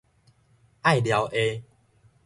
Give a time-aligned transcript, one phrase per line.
[0.81, 1.37] 隘寮下